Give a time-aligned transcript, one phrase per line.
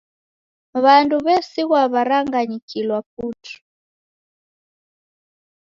[0.83, 3.55] W'andu w'esighwa w'aranganyikilwa putu.